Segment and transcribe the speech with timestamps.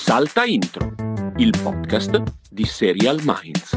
[0.00, 0.94] Salta Intro,
[1.36, 3.76] il podcast di Serial Minds.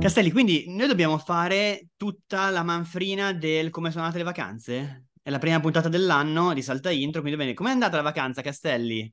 [0.00, 5.06] Castelli, quindi noi dobbiamo fare tutta la manfrina del come sono andate le vacanze?
[5.20, 9.12] È la prima puntata dell'anno di Salta Intro, quindi bene, com'è andata la vacanza, Castelli?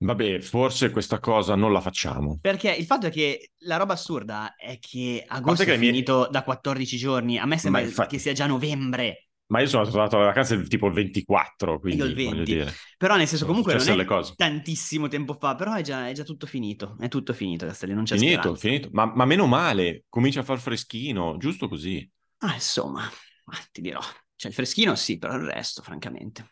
[0.00, 2.38] Vabbè, forse questa cosa non la facciamo.
[2.40, 6.42] Perché il fatto è che la roba assurda è che agosto che è finito da
[6.42, 10.26] 14 giorni, a me sembra infatti- che sia già novembre, Ma io sono tornato alle
[10.26, 12.54] vacanze il- tipo il 24, quindi io il voglio 20.
[12.54, 12.72] dire.
[12.98, 14.34] Però nel senso comunque non è cose.
[14.36, 18.04] tantissimo tempo fa, però è già, è già tutto finito, è tutto finito Castelli, non
[18.04, 18.68] c'è Finito, speranza.
[18.68, 18.88] finito.
[18.92, 22.08] Ma, ma meno male, comincia a far freschino, giusto così.
[22.40, 23.08] Ah, insomma,
[23.72, 24.00] ti dirò,
[24.36, 26.48] cioè il freschino sì, però il resto francamente.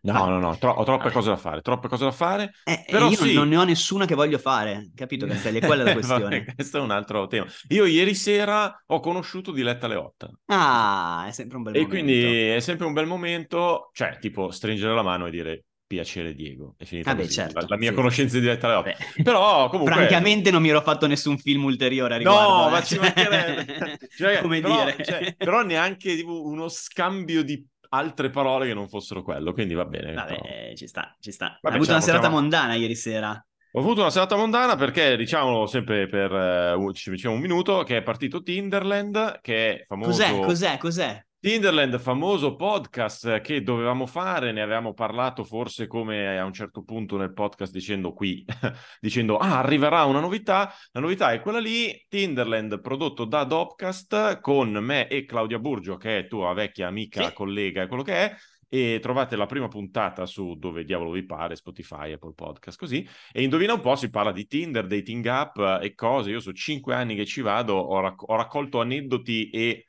[0.00, 1.12] No, no, no, tro- ho troppe Vabbè.
[1.12, 2.52] cose da fare, troppe cose da fare.
[2.64, 3.32] Eh, Però io sì.
[3.32, 5.60] non ne ho nessuna che voglio fare, capito Castelli?
[5.60, 6.40] Quella è la questione.
[6.40, 7.46] Vabbè, questo è un altro tema.
[7.68, 11.94] Io ieri sera ho conosciuto Diletta Leotta Ah, è sempre un bel e momento.
[12.02, 16.74] quindi è sempre un bel momento, cioè tipo stringere la mano e dire piacere Diego.
[16.76, 17.94] È finita Vabbè, così, certo, la, la mia sì.
[17.94, 18.90] conoscenza di Diletta Leotta.
[19.14, 19.94] Beh, Però comunque...
[19.94, 22.48] Francamente non mi ero fatto nessun film ulteriore a riguardo.
[22.56, 22.70] No, eh.
[22.72, 23.98] ma ci mancherebbe.
[24.18, 25.04] Cioè, Come però, dire.
[25.04, 29.84] cioè, però neanche tipo, uno scambio di altre parole che non fossero quello, quindi va
[29.84, 30.12] bene.
[30.14, 30.36] però.
[30.36, 31.58] Vabbè, ci sta, ci sta.
[31.60, 33.42] Vabbè, Hai avuto una serata possiamo- mondana ieri sera.
[33.72, 37.98] Ho avuto una serata mondana perché, diciamolo sempre per eh, ci diciamo un minuto, che
[37.98, 40.10] è partito Tinderland, che è famoso...
[40.10, 41.22] Cos'è, cos'è, cos'è?
[41.40, 47.16] Tinderland, famoso podcast che dovevamo fare, ne avevamo parlato forse come a un certo punto
[47.16, 48.44] nel podcast dicendo qui,
[49.00, 54.70] dicendo ah arriverà una novità, la novità è quella lì, Tinderland prodotto da Dopcast con
[54.72, 57.32] me e Claudia Burgio che è tua vecchia amica, Sì.
[57.32, 58.34] collega e quello che è,
[58.68, 63.44] e trovate la prima puntata su dove diavolo vi pare, Spotify, Apple Podcast, così, e
[63.44, 67.14] indovina un po', si parla di Tinder, dating app e cose, io sono cinque anni
[67.14, 69.84] che ci vado, ho, racc- ho raccolto aneddoti e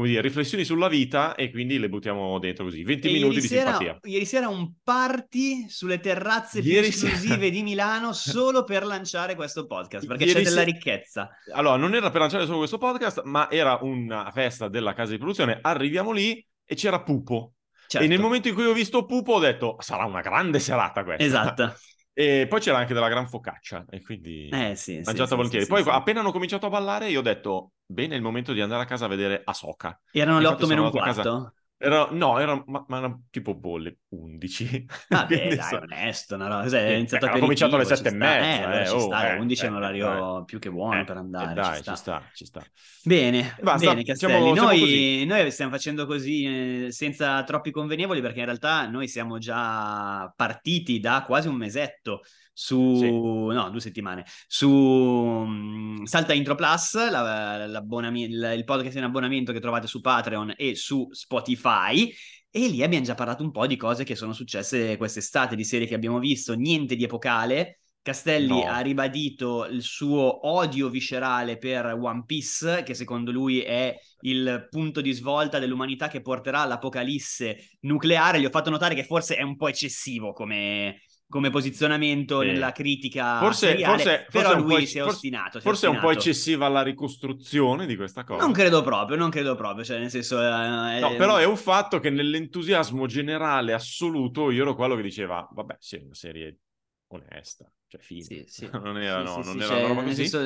[0.00, 2.82] come dire, riflessioni sulla vita e quindi le buttiamo dentro così.
[2.82, 3.98] 20 E minuti di sera, simpatia.
[4.04, 9.34] ieri sera un party sulle terrazze più Ieri esclusive sera- di Milano solo per lanciare
[9.34, 11.28] questo podcast, perché Ieri c'è della se- ricchezza.
[11.52, 15.18] Allora, non era per lanciare solo questo podcast, ma era una festa della casa di
[15.18, 15.58] produzione.
[15.60, 17.54] Arriviamo lì e c'era Pupo.
[17.86, 18.06] Certo.
[18.06, 21.22] E nel momento in cui ho visto Pupo ho detto, sarà una grande serata questa.
[21.22, 21.74] Esatto.
[22.12, 25.64] E poi c'era anche della gran focaccia e quindi Eh sì, mangiata sì, volentieri.
[25.64, 28.60] sì, poi appena hanno cominciato a ballare io ho detto, bene, è il momento di
[28.60, 29.98] andare a casa a vedere Asoka.
[30.12, 31.54] Erano le Infatti 8 meno un a casa- quarto?
[31.82, 34.84] Era, no, era, ma, ma era tipo bolle 11.
[35.08, 38.44] Vabbè, Quindi dai, onesto, no, no, è iniziato beh, a cominciato alle sette e mezza,
[38.44, 41.00] Eh, allora eh, ci oh, sta, eh, 11 è un eh, orario più che buono
[41.00, 41.94] Eh, per eh, andare, dai, ci sta.
[41.94, 42.62] ci sta, ci sta.
[43.02, 46.44] Bene, Basta, bene siamo noi, noi stiamo facendo così
[46.84, 52.20] eh, senza troppi convenevoli perché in realtà noi siamo già partiti da quasi un mesetto
[52.62, 53.10] su, Sì.
[53.10, 59.60] no, due settimane, su mm, Salta Intro Plus, la- il, il podcast in abbonamento che
[59.60, 62.12] trovate su Patreon e su Spotify.
[62.50, 65.86] E lì abbiamo già parlato un po' di cose che sono successe quest'estate, di serie
[65.86, 67.78] che abbiamo visto, niente di epocale.
[68.02, 68.64] Castelli No.
[68.66, 75.00] ha ribadito il suo odio viscerale per One Piece, che secondo lui è il punto
[75.02, 78.40] di svolta dell'umanità che porterà all'apocalisse nucleare.
[78.40, 82.48] Gli ho fatto notare che forse è un po' eccessivo come, come posizionamento Sì.
[82.48, 85.58] nella critica Forse, seriale, forse, però forse lui si è ostinato.
[85.60, 86.28] si forse è un po' ostinato.
[86.28, 88.42] eccessiva la ricostruzione di questa cosa.
[88.42, 90.38] Non credo proprio, non credo proprio, cioè nel senso...
[90.42, 95.02] eh, No, eh, però è un fatto che nell'entusiasmo generale assoluto io ero quello che
[95.02, 96.58] diceva, vabbè, sì, è una serie
[97.12, 98.24] onesta, cioè fine.
[98.24, 98.68] Sì, sì.
[98.82, 100.14] non era, Sì, no, non era cioè, roba così.
[100.14, 100.38] senso,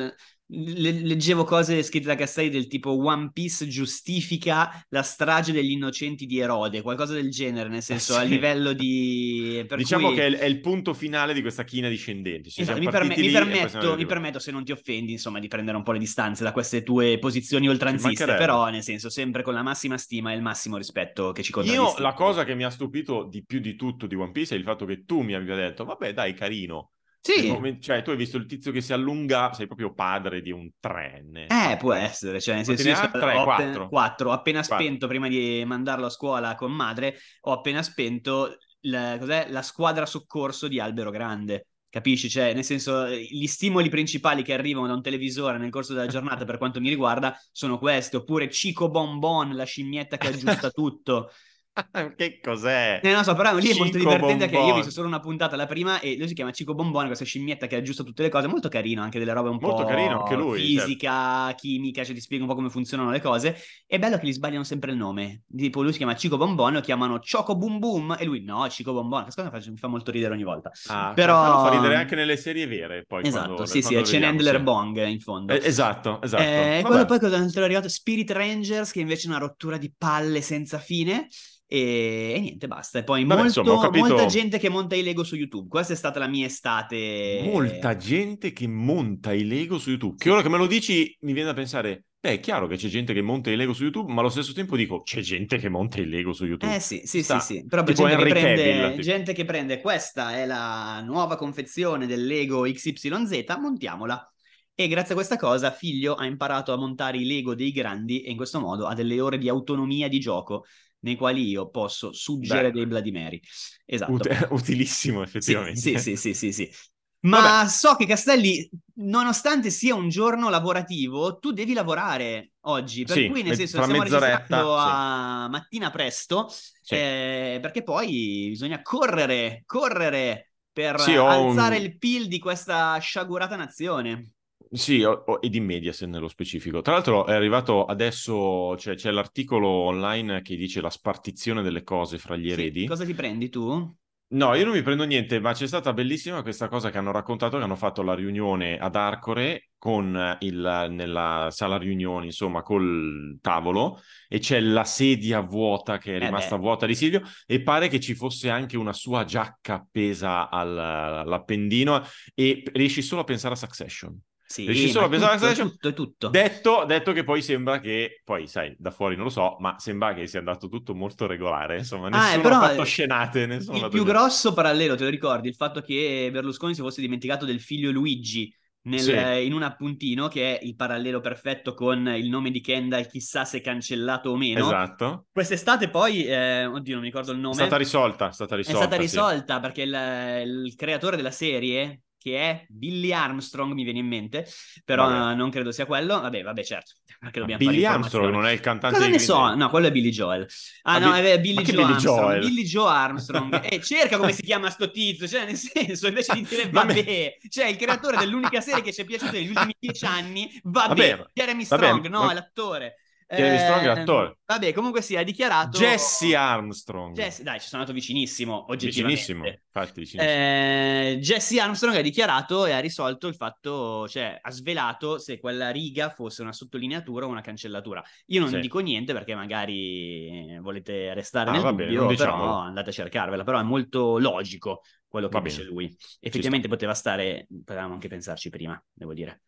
[0.47, 6.25] le- leggevo cose scritte da Castelli del tipo One Piece giustifica la strage degli innocenti
[6.25, 8.19] di Erode, qualcosa del genere, nel senso sì.
[8.21, 9.63] a livello di...
[9.75, 12.49] diciamo cui- che è il, è il punto finale di questa china discendente.
[12.51, 15.77] Ci Esatto, mi, perme- mi permetto, mi permetto, se non ti offendi, insomma, di prendere
[15.77, 19.63] un po' le distanze da queste tue posizioni oltranziste, però nel senso sempre con la
[19.63, 22.03] massima stima e il massimo rispetto che ci Io contraddistingue.
[22.03, 24.63] la cosa che mi ha stupito di più di tutto di One Piece è il
[24.65, 26.93] fatto che tu mi abbia detto, vabbè dai, carino.
[27.33, 30.51] Sì, momen- cioè, tu hai visto il tizio che si allunga, sei proprio padre di
[30.51, 31.47] un trenne.
[31.47, 33.85] Eh, può essere, cioè nel senso ne io Tre, ho quattro?
[33.85, 34.31] appena, quattro.
[34.31, 34.87] Ho appena Quattro.
[34.87, 39.47] spento prima di mandarlo a scuola con madre, ho appena spento la, cos'è?
[39.51, 41.69] la squadra soccorso di Albero Grande.
[41.89, 42.29] Capisci?
[42.29, 46.45] Cioè, nel senso, gli stimoli principali che arrivano da un televisore nel corso della giornata,
[46.45, 48.17] per quanto mi riguarda, sono questi.
[48.17, 51.31] Oppure Cico Bonbon, la scimmietta che aggiusta tutto.
[52.17, 53.01] che cos'è?
[53.03, 55.57] Eh, non so, però lì è molto divertente che io ho visto solo una puntata
[55.57, 58.47] la prima e lui si chiama Cico Bonbon, questa scimmietta che aggiusta tutte le cose,
[58.47, 62.21] molto carino, anche delle robe un Molto po' carino anche lui, fisica, chimica, cioè ti
[62.21, 63.57] spiega un po' come funzionano le cose.
[63.87, 65.43] È bello che gli sbagliano sempre il nome.
[65.55, 68.93] Tipo lui si chiama Cico Bonbon, lo chiamano Choco Boom Boom e lui no, Cico
[68.93, 69.23] Bonbon.
[69.23, 70.71] Questa cosa mi fa- molto ridere ogni volta.
[70.89, 73.05] Ah, Però- fa ridere anche nelle serie vere.
[73.07, 74.63] Poi esatto, quando- sì, sì, quando è Chen vediamo, Handler sì.
[74.63, 75.53] Bong in fondo.
[75.53, 76.43] Eh, esatto, esatto.
[76.43, 76.83] Eh, Vabbè.
[76.83, 77.89] quello poi cosa è arrivato?
[77.89, 81.27] Spirit Rangers, che invece è una rottura di palle senza fine.
[81.67, 82.99] E, e niente, basta.
[82.99, 85.69] E poi Vabbè, molto, insomma, capito- molta gente che monta i Lego su YouTube.
[85.69, 87.41] Questa è stata la mia estate.
[87.45, 90.17] Molta gente che monta i Lego su YouTube.
[90.17, 92.89] Che ora che me lo dici, mi viene da pensare, beh, è chiaro che c'è
[92.89, 95.69] gente che monta i Lego su YouTube, ma allo stesso tempo dico, c'è gente che
[95.69, 96.75] monta i Lego su YouTube.
[96.75, 97.67] Eh sì, sì, Sta- sì, sì.
[97.67, 99.03] Però per tipo gente che, Henry prende, Cavill, tipo.
[99.03, 104.29] gente che prende questa è la nuova confezione del Lego XYZ, montiamola.
[104.77, 108.33] E grazie a questa cosa Figlio ha imparato a montare i Lego dei grandi e
[108.33, 110.65] in questo modo ha delle ore di autonomia di gioco
[111.05, 112.73] nei quali io posso suggere Beh.
[112.73, 113.41] dei Mary.
[113.87, 114.25] Esatto.
[114.25, 115.73] Ut- utilissimo, Sì, effettivamente.
[115.73, 116.71] sì, sì, sì, sì, sì.
[117.25, 123.07] Ma so che Castelli, nonostante sia un giorno lavorativo, tu devi lavorare oggi.
[123.07, 125.03] Per Sì, cui, nel senso, mezz'oretta, registrando sì.
[125.07, 126.49] a mattina presto,
[126.83, 126.97] Sì.
[126.97, 133.57] eh, perché poi bisogna correre, correre per Sì, alzare un- il PIL di questa sciagurata
[133.57, 134.33] nazione.
[134.75, 136.81] Sì, o- o- e di Mediaset nello specifico.
[136.83, 142.19] Tra l'altro è arrivato adesso, cioè, c'è l'articolo online che dice la spartizione delle cose
[142.19, 142.85] fra gli Sì, eredi.
[142.87, 143.97] Cosa ti prendi tu?
[144.27, 147.57] No, io non mi prendo niente, ma c'è stata bellissima questa cosa che hanno raccontato,
[147.57, 154.01] che hanno fatto la riunione ad Arcore con il, nella sala riunioni, insomma, col tavolo,
[154.27, 156.61] e c'è la sedia vuota che è Eh rimasta beh.
[156.61, 162.03] vuota di Silvio, e pare che ci fosse anche una sua giacca appesa al- all'appendino,
[162.35, 164.19] e riesci solo a pensare a Succession.
[164.55, 165.71] Sì, Riesci solo a pensare a tutto, è Succession?
[165.71, 166.29] tutto, è tutto.
[166.29, 170.15] Detto, detto che poi sembra che, poi sai, da fuori non lo so, ma sembra
[170.15, 173.79] che sia andato tutto molto regolare, insomma, Ah, nessuno però, ha fatto eh, scenate, nessuno
[173.79, 175.49] Il più dato- grosso parallelo, te lo ricordi?
[175.49, 178.53] Il fatto che Berlusconi si fosse dimenticato del figlio Luigi
[178.83, 179.13] nel- Sì.
[179.47, 183.61] in un appuntino, che è il parallelo perfetto con il nome di Kendall, chissà se
[183.61, 184.61] cancellato o meno.
[184.67, 185.27] Esatto.
[185.33, 188.57] Quest'estate poi, eh, oddio, non mi ricordo il È nome, stata risolta, è stata è
[188.59, 188.79] risolta.
[188.81, 189.01] stata sì.
[189.01, 194.47] risolta perché il, il creatore della serie, che è Billy Armstrong, mi viene in mente,
[194.83, 195.35] però Vabbè.
[195.35, 196.21] non credo sia quello.
[196.21, 197.85] Vabbè, vabbè, certo, perché dobbiamo Billy.
[197.85, 199.35] Armstrong non è il cantante Cosa ne Green so?
[199.35, 199.57] Day?
[199.57, 200.47] No, quello è Billy Joel.
[200.83, 202.19] Ah, Ah, no, Bi- è Billy Joe Billy Armstrong.
[202.21, 202.39] Joel?
[202.39, 203.61] Billy Joe Armstrong.
[203.75, 207.67] E cerca come si chiama sto tizio, cioè nel senso, invece di dire vabbè, cioè
[207.67, 211.65] il creatore dell'unica serie che ci è piaciuta negli ultimi dieci anni, vabbè, Vabbè, Jeremy
[211.67, 212.97] vabbè, Strong, no, ma- l'attore.
[213.37, 214.39] Jeremy Strong è Eh, l'attore.
[214.47, 215.79] Vabbè, comunque sì, ha dichiarato...
[215.79, 217.15] Jesse Armstrong.
[217.15, 219.21] Jesse- dai, ci sono andato vicinissimo, oggettivamente.
[219.21, 220.33] Vicinissimo, infatti vicinissimo.
[220.33, 225.71] Eh, Jesse Armstrong ha dichiarato e ha risolto il fatto, cioè ha svelato se quella
[225.71, 228.03] riga fosse una sottolineatura o una cancellatura.
[228.27, 228.61] Io non Sì.
[228.61, 232.93] dico niente perché magari volete restare Ah, nel va bene, dubbio, non però andate a
[232.93, 235.97] cercarvela, però è molto logico quello che dice lui.
[236.21, 239.41] Effettivamente poteva stare, potevamo anche pensarci prima, devo dire.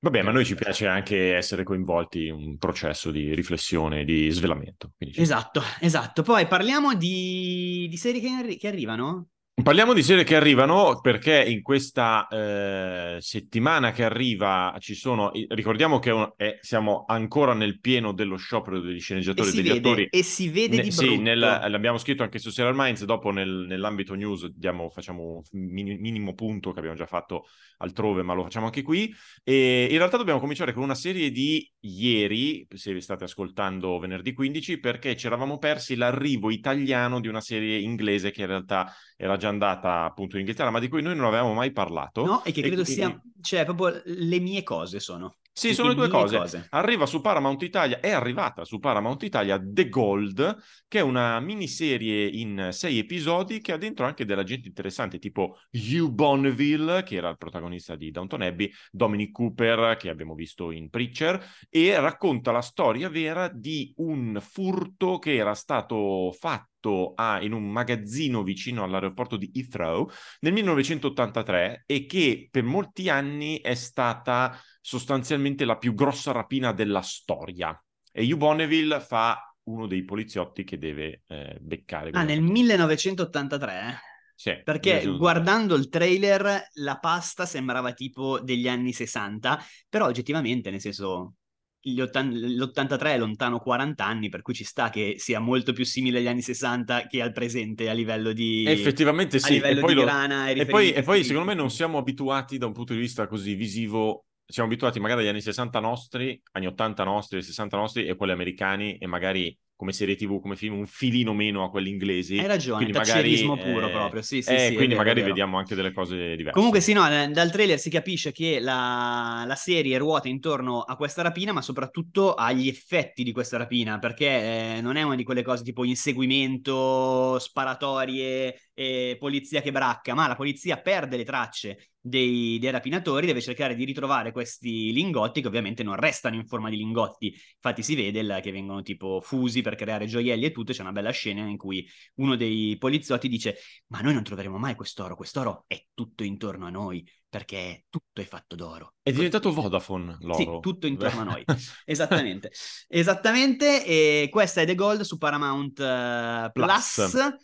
[0.00, 4.30] Vabbè, ma a noi ci piace anche essere coinvolti in un processo di riflessione, di
[4.30, 4.92] svelamento.
[4.98, 6.22] Esatto, esatto.
[6.22, 9.30] Poi parliamo di, di serie che, arri- che arrivano?
[9.60, 15.98] Parliamo di serie che arrivano perché in questa eh, settimana che arriva ci sono, ricordiamo
[15.98, 20.06] che un- siamo ancora nel pieno dello sciopero degli sceneggiatori e degli vede, attori.
[20.10, 21.22] e si vede Ne- di sì, brutto.
[21.22, 25.98] nel- l'abbiamo scritto anche su Serial Minds, dopo nel- nell'ambito news diamo- facciamo un mini-
[25.98, 27.44] minimo punto che abbiamo già fatto
[27.78, 29.12] altrove, ma lo facciamo anche qui.
[29.42, 34.32] E in realtà dobbiamo cominciare con una serie di ieri, se vi state ascoltando venerdì
[34.32, 38.90] 15, perché ci eravamo persi l'arrivo italiano di una serie inglese che in realtà
[39.20, 42.24] era già andata appunto in Inghilterra, ma di cui noi non avevamo mai parlato.
[42.24, 45.34] No, e che credo e- sia, cioè, proprio le mie cose sono.
[45.58, 46.66] Sì, sono le due mie cose.
[46.68, 50.56] Arriva su Paramount Italia, è arrivata su Paramount Italia The Gold,
[50.86, 55.58] che è una miniserie in sei episodi che ha dentro anche della gente interessante, tipo
[55.72, 60.90] Hugh Bonneville, che era il protagonista di Downton Abbey, Dominic Cooper, che abbiamo visto in
[60.90, 67.52] Preacher, e racconta la storia vera di un furto che era stato fatto a- in
[67.52, 70.08] un magazzino vicino all'aeroporto di Heathrow
[70.40, 74.56] nel 1983 e che per molti anni è stata
[74.88, 77.78] sostanzialmente la più grossa rapina della storia.
[78.10, 82.08] E Hugh Bonneville fa uno dei poliziotti che deve eh, beccare.
[82.10, 82.52] Ah, nel fatto.
[82.52, 83.72] 1983?
[83.80, 83.94] eh?
[84.34, 85.16] Sì, Perché 1983.
[85.18, 91.34] guardando il trailer la pasta sembrava tipo degli anni 60, però oggettivamente, nel senso,
[91.80, 95.84] gli ottan- l'83 è lontano 40 anni, per cui ci sta che sia molto più
[95.84, 98.66] simile agli anni 60 che al presente a livello di...
[98.70, 101.48] Effettivamente a sì, livello e poi, di lo- grana e e poi, e poi secondo
[101.48, 105.28] me non siamo abituati da un punto di vista così visivo, siamo abituati magari agli
[105.28, 110.16] anni 60 nostri, anni 80 nostri, 60 nostri e quelli americani e magari come serie
[110.16, 112.38] tv, come film, un filino meno a quelli inglesi.
[112.38, 115.56] Hai ragione, quindi magari, puro eh, proprio, sì, sì, eh, sì, quindi vero, magari vediamo
[115.58, 116.50] anche delle cose diverse.
[116.50, 120.96] Comunque sì, no, eh, dal trailer si capisce che la, la serie ruota intorno a
[120.96, 125.22] questa rapina, ma soprattutto agli effetti di questa rapina, perché eh, non è una di
[125.22, 131.90] quelle cose tipo inseguimento, sparatorie e polizia che bracca, ma la polizia perde le tracce
[132.00, 136.70] dei, dei, rapinatori, deve cercare di ritrovare questi lingotti che ovviamente non restano in forma
[136.70, 140.72] di lingotti, infatti si vede il, che vengono tipo fusi per creare gioielli e tutto,
[140.72, 141.84] c'è una bella scena in cui
[142.18, 143.56] uno dei poliziotti dice
[143.88, 148.24] ma noi non troveremo mai quest'oro, quest'oro è tutto intorno a noi, perché tutto è
[148.24, 148.94] fatto d'oro.
[149.02, 150.38] È diventato Vodafone l'oro.
[150.38, 151.44] Sì, tutto intorno a noi.
[151.84, 152.52] Esattamente.
[152.86, 156.94] Esattamente, e questa è The Gold su Paramount uh, Plus.
[156.94, 157.36] Plus.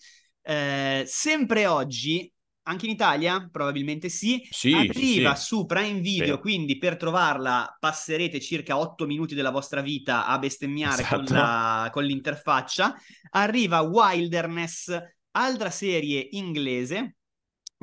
[0.47, 2.31] Eh, sempre oggi
[2.67, 3.49] anche in Italia?
[3.51, 4.47] Probabilmente sì.
[4.51, 5.45] sì Arriva sì.
[5.45, 6.41] su Prime Video, sì.
[6.41, 11.25] quindi per trovarla passerete circa 8 minuti della vostra vita a bestemmiare esatto.
[11.25, 12.95] con, la, con l'interfaccia.
[13.31, 14.97] Arriva Wilderness,
[15.33, 17.17] altra serie inglese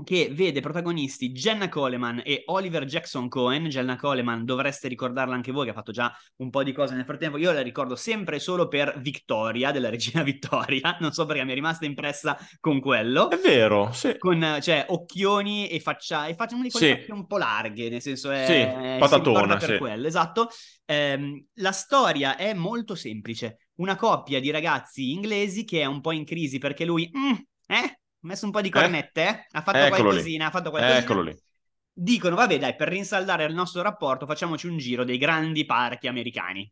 [0.03, 3.65] che vede protagonisti Jenna Coleman e Oliver Jackson Cohen.
[3.65, 7.05] Jenna Coleman dovreste ricordarla anche voi, che ha fatto già un po' di cose nel
[7.05, 7.38] frattempo.
[7.38, 10.98] Io la ricordo sempre solo per Victoria, della regina Vittoria.
[11.00, 13.29] Non so perché mi è rimasta impressa con quello.
[13.29, 14.17] È vero, sì.
[14.17, 16.27] Con, cioè, occhioni e faccia...
[16.27, 17.12] E faccia di quelle sì.
[17.12, 18.45] un po' larghe, nel senso è...
[18.45, 19.77] Sì, patatona, per sì.
[19.77, 20.50] quello, esatto.
[20.86, 23.67] Eh, la storia è molto semplice.
[23.75, 27.10] Una coppia di ragazzi inglesi che è un po' in crisi perché lui...
[27.15, 27.33] Mm,
[27.67, 28.00] eh?
[28.23, 29.45] Ha messo un po' di cornette, eh?
[29.51, 30.49] ha fatto Eccolo qualcosina, lì.
[30.49, 30.99] ha fatto qualcosina.
[30.99, 31.37] Eccolo lì.
[31.93, 36.71] Dicono, vabbè dai, per rinsaldare il nostro rapporto facciamoci un giro dei grandi parchi americani.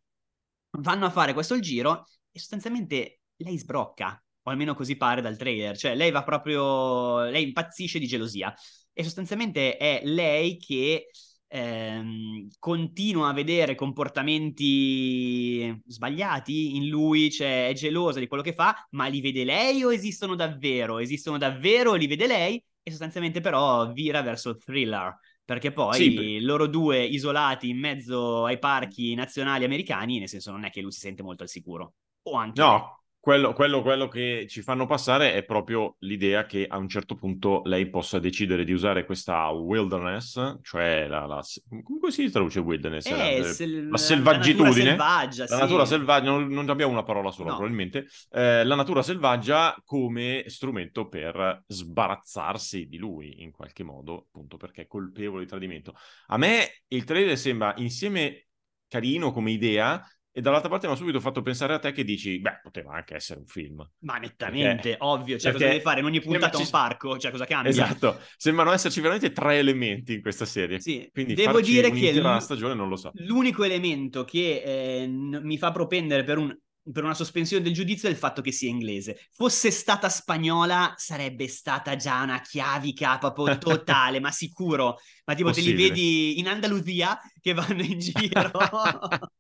[0.79, 5.75] Vanno a fare questo giro e sostanzialmente lei sbrocca, o almeno così pare dal trailer,
[5.75, 8.53] cioè lei va proprio, lei impazzisce di gelosia
[8.93, 11.07] e sostanzialmente è lei che
[11.49, 18.87] ehm, continua a vedere comportamenti sbagliati in lui, cioè è gelosa di quello che fa,
[18.91, 20.99] ma li vede lei o esistono davvero?
[20.99, 25.17] Esistono davvero li vede lei e sostanzialmente però vira verso il thriller.
[25.43, 26.39] Perché poi sì.
[26.41, 30.91] loro due isolati in mezzo ai parchi nazionali americani, nel senso non è che lui
[30.91, 31.95] si sente molto al sicuro.
[32.23, 36.77] O anche no, quello, quello, quello, che ci fanno passare è proprio l'idea che a
[36.77, 41.43] un certo punto lei possa decidere di usare questa wilderness, cioè la, la
[41.83, 43.05] come si traduce wilderness?
[43.07, 45.61] Eh, la, sel- la selvaggitudine, la natura selvaggia, la sì.
[45.61, 47.55] natura selvaggia, non, non, abbiamo una parola sola No.
[47.55, 54.57] probabilmente, eh, la natura selvaggia come strumento per sbarazzarsi di lui in qualche modo, appunto
[54.57, 55.93] perché è colpevole di tradimento.
[56.27, 58.45] A me il trailer sembra insieme
[58.87, 60.03] carino come idea,
[60.39, 63.15] e dall'altra parte mi ha subito fatto pensare a te che dici, beh, poteva anche
[63.15, 63.85] essere un film.
[63.99, 65.99] Ma nettamente, Perché- ovvio, cioè cosa perché devi fare?
[65.99, 67.69] In ogni puntata ci- un parco, cioè cosa cambia?
[67.71, 70.79] Esatto, sembrano esserci veramente tre elementi in questa serie.
[70.79, 73.11] Sì, Quindi devo dire che un'intera l- stagione non lo so.
[73.15, 76.57] l'unico elemento che eh, n- mi fa propendere per, un-
[76.91, 79.27] per una sospensione del giudizio è il fatto che sia inglese.
[79.33, 84.97] Fosse stata spagnola, sarebbe stata già una chiavica proprio totale, ma sicuro.
[85.25, 85.87] Ma tipo te li Possibile.
[85.89, 88.51] vedi in Andalusia che vanno in giro.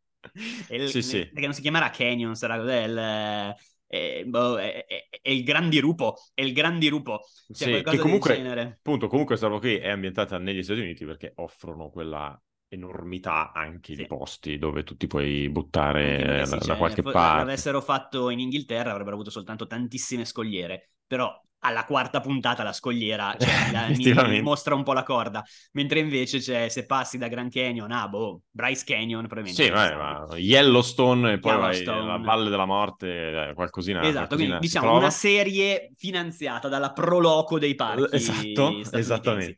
[0.69, 1.17] Il- Sì, sì.
[1.19, 2.83] Perché non si chiamerà Canyon, sarà cos'è?
[2.85, 3.55] Il,
[3.87, 7.21] eh, boh, è, è- è il Gran Dirupo, è il Gran Dirupo.
[7.51, 8.79] Cioè, Sì, qualcosa che del comunque, genere.
[8.79, 13.95] appunto, comunque questa roba qui è ambientata negli Stati Uniti perché offrono quella enormità anche
[13.95, 14.01] Sì.
[14.01, 17.37] di posti dove tu ti puoi buttare da, cioè, qualche fo- parte.
[17.37, 23.35] l'avessero fatto in Inghilterra avrebbero avuto soltanto tantissime scogliere, però alla quarta puntata la scogliera
[23.39, 27.27] cioè, la- mi- mi, mostra un po' la corda, mentre invece cioè, se passi da
[27.27, 31.99] Grand Canyon a boh, Bryce Canyon probabilmente Sì, vai, ma Yellowstone e poi vai Yellowstone.
[31.99, 37.59] alla Valle della Morte, eh, qualcosina, Esatto, qualcosina quindi diciamo una serie finanziata dalla Proloco
[37.59, 39.57] dei parchi Esatto, esattamente.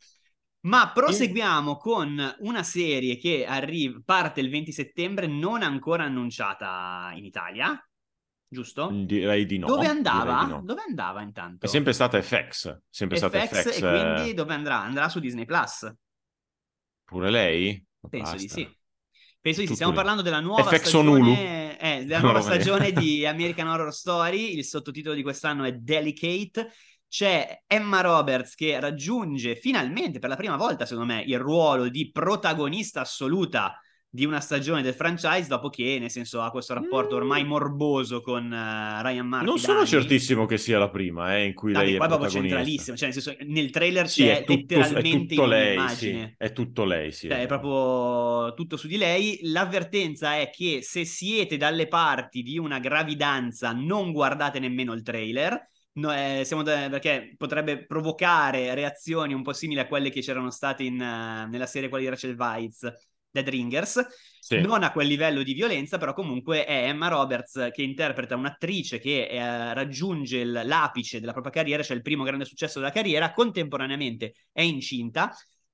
[0.63, 7.25] Ma proseguiamo con una serie che arriva, parte il 20 settembre, non ancora annunciata in
[7.25, 7.79] Italia,
[8.51, 8.89] giusto?
[8.91, 9.65] Direi di no.
[9.65, 10.43] dove andava?
[10.43, 10.61] di no.
[10.61, 11.65] Dove andava intanto?
[11.65, 13.81] È sempre stata FX, sempre stata FX, FX.
[13.81, 14.81] e eh, quindi dove andrà?
[14.81, 15.89] Andrà su Disney Plus.
[17.05, 17.83] Pure lei?
[18.09, 18.61] Penso di basta.
[18.61, 18.77] sì.
[19.39, 19.73] Penso di sì.
[19.73, 19.97] Stiamo lì.
[19.97, 22.43] parlando della nuova FX stagione, eh, della nuova lì.
[22.43, 24.57] stagione di American Horror Story.
[24.57, 26.71] Il sottotitolo di quest'anno è Delicate.
[27.07, 32.11] C'è Emma Roberts che raggiunge finalmente per la prima volta, secondo me, il ruolo di
[32.11, 33.77] protagonista assoluta
[34.13, 37.19] di una stagione del franchise, dopo che, nel senso, ha questo rapporto Mm.
[37.19, 39.45] ormai morboso con eh, Ryan Murphy.
[39.45, 42.09] Non sono certissimo che sia la prima, eh, in cui Vabbè, lei è qua è
[42.09, 45.49] proprio centralissimo, cioè nel senso, nel trailer Sì, c'è è tutto, è letteralmente tutto in
[45.49, 46.33] lei, sì.
[46.37, 47.27] È tutto lei, sì.
[47.29, 49.39] Cioè, è proprio tutto su di lei.
[49.43, 55.69] L'avvertenza è che se siete dalle parti di una gravidanza, non guardate nemmeno il trailer.
[55.93, 60.49] No, eh, siamo da- perché potrebbe provocare reazioni un po' simili a quelle che c'erano
[60.49, 62.89] state in, eh, nella serie quella di Rachel Weisz,
[63.31, 64.05] Dead Ringers.
[64.39, 64.59] Sì.
[64.59, 69.27] Non a quel livello di violenza, però comunque è Emma Roberts che interpreta un'attrice che
[69.27, 74.61] eh, raggiunge l'apice della propria carriera, cioè il primo grande successo della carriera, contemporaneamente è
[74.61, 75.33] incinta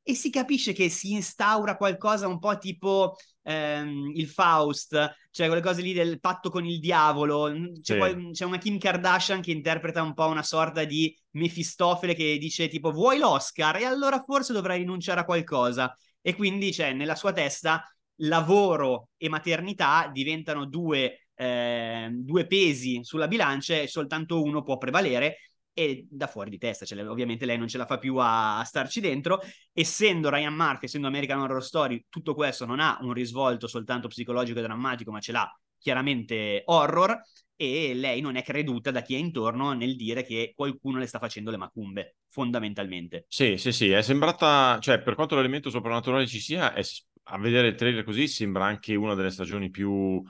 [0.10, 4.92] e si capisce che si instaura qualcosa un po' tipo ehm, il Faust,
[5.32, 7.52] cioè quelle cose lì del patto con il diavolo.
[7.82, 7.98] C'è, sì.
[7.98, 12.70] poi, c'è, una Kim Kardashian che interpreta un po' una sorta di Mefistofele che dice
[12.70, 15.94] tipo vuoi l'Oscar e allora forse dovrai rinunciare a qualcosa.
[16.27, 23.29] E quindi cioè, nella sua testa lavoro e maternità diventano due, eh, due pesi sulla
[23.29, 25.38] bilancia e soltanto uno può prevalere
[25.72, 28.63] e da fuori di testa, cioè, ovviamente lei non ce la fa più a, a,
[28.65, 29.39] starci dentro,
[29.72, 34.60] essendo Ryan Murphy, essendo American Horror Story, tutto questo non ha un risvolto soltanto psicologico
[34.60, 37.22] e drammatico, ma ce l'ha chiaramente horror,
[37.58, 41.20] e lei non è creduta da chi è intorno nel dire che qualcuno le sta
[41.20, 43.26] facendo le macumbe, fondamentalmente.
[43.28, 46.82] Sì, sì, sì, è sembrata, cioè per quanto l'elemento soprannaturale ci sia, è,
[47.24, 50.24] a vedere il trailer così sembra anche una delle stagioni più, non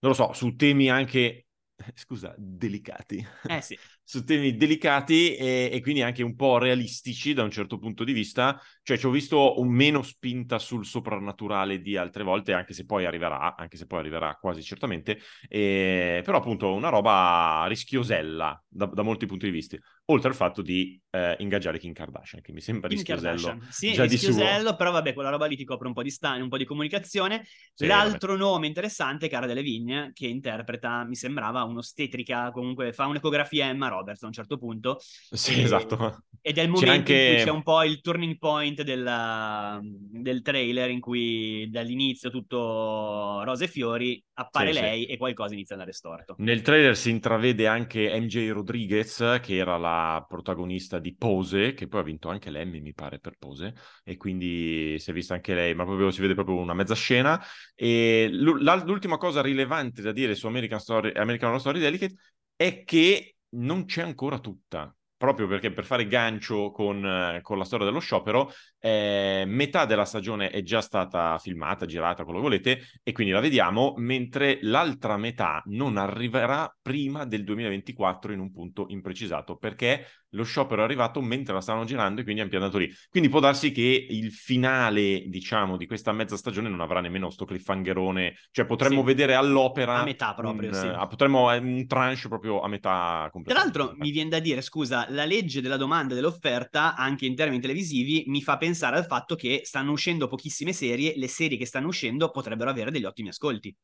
[0.00, 1.46] lo so, su temi anche
[1.94, 3.24] scusa, delicati.
[3.46, 3.80] Eh sì.
[4.06, 8.12] Su temi delicati e, e, quindi anche un po' realistici da un certo punto di
[8.12, 8.60] vista.
[8.82, 13.06] Cioè, ci ho visto un meno spinta sul soprannaturale di altre volte, anche se poi
[13.06, 15.18] arriverà, anche se poi arriverà quasi certamente.
[15.48, 19.76] E, però, appunto, una roba rischiosella da, da molti punti di vista.
[20.06, 23.58] Oltre al fatto di eh, ingaggiare Kim Kardashian, che mi sembra Kim rischiosello.
[23.70, 26.50] Sì, già rischiosello, però vabbè, quella roba lì ti copre un po' di stand, un
[26.50, 27.46] po' di comunicazione.
[27.72, 28.44] Sì, L'altro vabbè.
[28.44, 34.22] nome interessante è Cara Delevingne, che interpreta, mi sembrava, un'ostetrica, comunque fa un'ecografia Emma Roberts
[34.22, 34.98] a un certo punto.
[35.00, 36.24] Sì, e, esatto.
[36.40, 37.14] Ed è il momento anche...
[37.14, 43.42] in cui c'è un po' il turning point della, del trailer, in cui dall'inizio tutto
[43.44, 45.10] rose e fiori, appare sì, lei sì.
[45.10, 46.34] e qualcosa inizia ad andare storto.
[46.38, 52.00] Nel trailer si intravede anche MJ Rodriguez, che era la protagonista di Pose, che poi
[52.00, 53.74] ha vinto anche l'Emmy, mi pare, per Pose,
[54.04, 57.42] e quindi si è vista anche lei, ma proprio si vede proprio una mezza scena.
[57.74, 62.14] E l'ultima cosa rilevante da dire su American, Story, American Horror Story Delicate
[62.56, 67.64] è che non c'è ancora tutta proprio perché per fare gancio con, eh, con la
[67.64, 68.50] storia dello sciopero,
[68.84, 73.40] eh, metà della stagione è già stata filmata, girata, quello che volete, e quindi la
[73.40, 80.42] vediamo, mentre l'altra metà non arriverà prima del 2024 in un punto imprecisato, perché lo
[80.42, 82.92] sciopero è arrivato mentre la stavano girando e quindi hanno piantato lì.
[83.08, 87.46] Quindi può darsi che il finale, diciamo, di questa mezza stagione non avrà nemmeno sto
[87.46, 89.06] cliffhangerone, cioè potremmo sì.
[89.06, 90.00] vedere all'opera...
[90.00, 90.86] A metà proprio, un, sì.
[90.86, 95.06] Uh, potremmo eh, un tranche proprio a metà Tra l'altro mi viene da dire, scusa,
[95.08, 99.34] la legge della domanda e dell'offerta, anche in termini televisivi, mi fa pensare al fatto
[99.34, 103.74] che stanno uscendo pochissime serie, le serie che stanno uscendo potrebbero avere degli ottimi ascolti.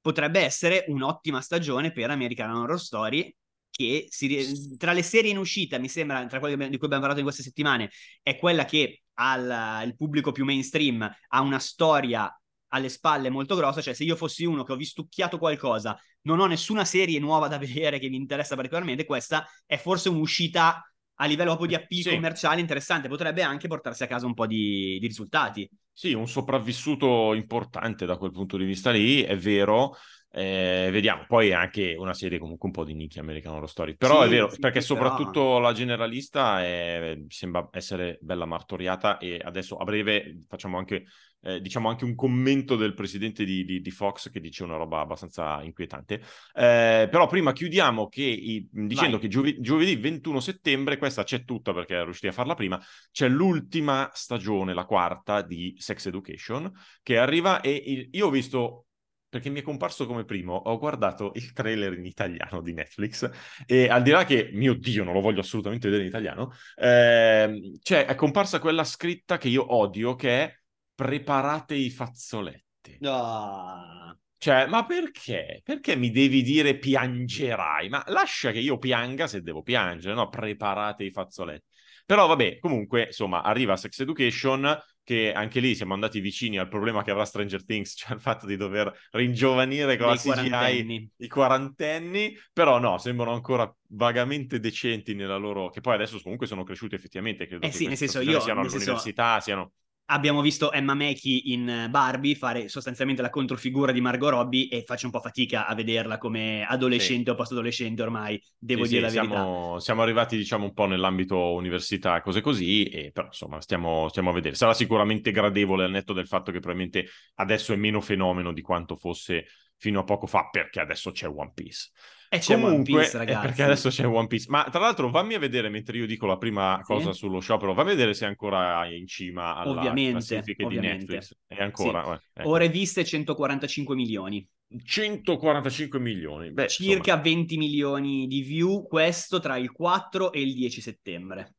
[0.00, 3.34] Potrebbe essere un'ottima stagione per American Horror Story
[3.70, 7.18] che si, tra le serie in uscita, mi sembra, tra quelle di cui abbiamo parlato
[7.18, 7.90] in queste settimane,
[8.22, 12.32] è quella che al pubblico più mainstream ha una storia
[12.68, 16.46] alle spalle molto grossa, cioè se io fossi uno che ho vistucchiato qualcosa, non ho
[16.46, 20.82] nessuna serie nuova da vedere che mi interessa particolarmente, questa è forse un'uscita
[21.20, 22.10] a livello proprio di appeal sì.
[22.10, 25.68] commerciale interessante, potrebbe anche portarsi a casa un po' di, di risultati.
[25.92, 29.96] Sì, un sopravvissuto importante da quel punto di vista lì, è vero.
[30.30, 33.96] Eh, vediamo, poi è anche una serie comunque un po' di nicchia American Horror Story,
[33.96, 35.58] però sì, è vero, sì, perché soprattutto però...
[35.58, 41.06] la generalista è, sembra essere bella martoriata e adesso a breve facciamo anche,
[41.40, 45.00] eh, diciamo anche un commento del presidente di, di, di, Fox che dice una roba
[45.00, 46.20] abbastanza inquietante.
[46.52, 49.20] Eh, però prima chiudiamo che, i, dicendo Vai.
[49.20, 52.78] che giovedì, giovedì 21 settembre, questa c'è tutta perché è riusciti a farla prima,
[53.10, 56.70] c'è l'ultima stagione, la quarta di Sex Education
[57.02, 58.87] che arriva e il, io ho visto
[59.28, 63.30] perché mi è comparso come primo, ho guardato il trailer in italiano di Netflix
[63.66, 67.78] e al di là che, mio Dio, non lo voglio assolutamente vedere in italiano, eh,
[67.82, 70.58] cioè è comparsa quella scritta che io odio che è
[70.94, 72.96] preparate i fazzoletti.
[73.00, 74.18] No.
[74.40, 75.60] Cioè, ma perché?
[75.64, 77.88] Perché mi devi dire piangerai?
[77.88, 80.28] Ma lascia che io pianga se devo piangere, no?
[80.28, 81.66] Preparate i fazzoletti.
[82.06, 84.76] Però vabbè, comunque, insomma, arriva Sex Education,
[85.08, 88.44] che anche lì siamo andati vicini al problema che avrà Stranger Things, cioè il fatto
[88.44, 91.10] di dover ringiovanire con Dei la CGI quarantenni.
[91.16, 95.70] i quarantenni, però no, sembrano ancora vagamente decenti nella loro...
[95.70, 99.30] che poi adesso comunque sono cresciuti effettivamente, credo eh sì, nel senso io, siano all'università,
[99.32, 99.44] senso...
[99.44, 99.72] siano
[100.10, 105.06] abbiamo visto Emma Mackey in Barbie fare sostanzialmente la controfigura di Margot Robbie e faccio
[105.06, 107.30] un po' fatica a vederla come adolescente sì.
[107.30, 109.40] o post-adolescente ormai, devo sì, dire sì, la verità.
[109.40, 114.30] Siamo, siamo, arrivati diciamo un po' nell'ambito università, cose così, e però insomma stiamo, stiamo,
[114.30, 114.54] a vedere.
[114.54, 118.96] Sarà sicuramente gradevole al netto del fatto che probabilmente adesso è meno fenomeno di quanto
[118.96, 121.90] fosse fino a poco fa perché adesso c'è One Piece.
[122.30, 123.46] E c'è Comunque, One Piece, ragazzi.
[123.46, 124.46] Perché adesso c'è One Piece.
[124.50, 126.92] Ma tra l'altro, fammi a vedere mentre io dico la prima sì.
[126.92, 131.06] cosa sullo sciopero, fammi a vedere se è ancora in cima alla ovviamente, classifica ovviamente.
[131.06, 131.36] di Netflix.
[131.46, 132.02] È ancora.
[132.04, 132.10] Sì.
[132.10, 132.48] Eh, ecco.
[132.50, 134.46] Ore viste 145 milioni.
[134.84, 136.50] 145 milioni.
[136.52, 137.22] Beh, Circa insomma...
[137.22, 141.54] 20 milioni di view, questo tra il 4 e il 10 settembre.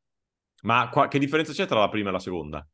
[0.62, 2.68] Ma qua, che differenza c'è tra la prima e la seconda?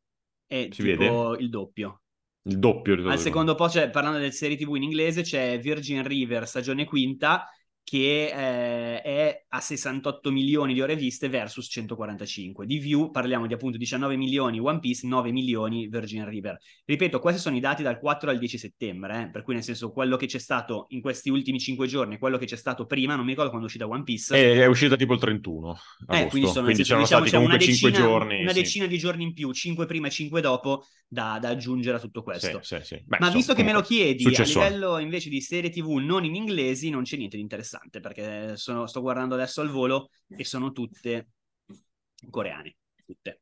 [0.46, 2.02] è Si tipo il doppio.
[2.42, 6.46] Il doppio Al secondo posto, cioè, parlando del serie TV in inglese, c'è Virgin River
[6.46, 7.48] stagione quinta
[7.88, 12.66] che eh, è a 68 milioni di ore viste versus 145.
[12.66, 16.58] Di view parliamo di appunto 19 milioni One Piece, 9 milioni Virgin River.
[16.84, 19.30] Ripeto, questi sono i dati dal 4 al 10 settembre, eh?
[19.30, 22.46] per cui nel senso quello che c'è stato in questi ultimi 5 giorni, quello che
[22.46, 24.34] c'è stato prima, non mi ricordo quando è uscita One Piece.
[24.34, 27.30] È, è uscita tipo il 31 agosto, Eh, quindi, sono, quindi senso, c'erano diciamo, stati
[27.30, 28.40] c'è una comunque 5 decina, giorni.
[28.40, 28.60] una sì.
[28.60, 32.22] decina di giorni in più, 5 prima e 5 dopo, da, da aggiungere a tutto
[32.22, 32.60] questo.
[32.62, 33.00] Sì, sì.
[33.04, 34.68] Beh, Ma insomma, visto che me lo comunque, chiedi a successone.
[34.68, 38.86] livello invece di serie TV non in inglesi, non c'è niente di interessante perché sono-
[38.86, 41.28] sto guardando adesso al volo e sono tutte
[42.30, 42.76] coreane.
[43.04, 43.40] Tutte.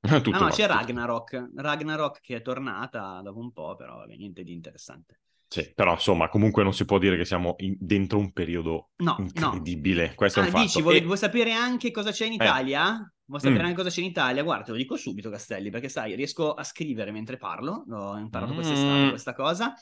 [0.00, 0.66] Tutto Ah no, no, c'è.
[0.66, 1.50] Ragnarok.
[1.54, 5.20] Ragnarok che è tornata dopo un po', però vabbè, niente di interessante.
[5.46, 9.16] Sì, però insomma, comunque non si può dire che siamo in- dentro un periodo No,
[9.18, 9.24] no.
[9.24, 10.14] incredibile.
[10.14, 10.64] Questo è Ah, un fatto.
[10.64, 12.36] dici, vuoi, E- vuoi sapere anche cosa c'è in Eh.
[12.36, 13.12] Italia?
[13.26, 13.66] Vuoi sapere Mm.
[13.66, 14.42] anche cosa c'è in Italia?
[14.42, 17.84] Guarda, te lo dico subito, Castelli, perché sai, riesco a scrivere mentre parlo.
[17.86, 19.08] L'ho imparato quest'estate Mm.
[19.10, 19.74] questa cosa.